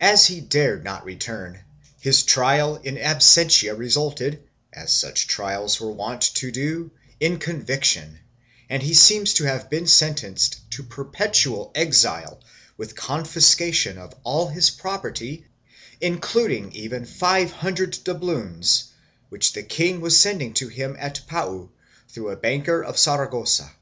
[0.00, 1.60] As he dared not return,
[2.00, 4.42] his trial in absentia resulted,
[4.72, 8.18] as such trials were wont to do, in conviction,
[8.68, 12.40] and he seems to have been sentenced to perpetual exile
[12.76, 15.46] with confiscation of all his property,
[16.00, 18.86] including even five hundred doubloons
[19.28, 21.68] which the king was send ing to him at Pan
[22.08, 23.72] through a banker of Saragossa.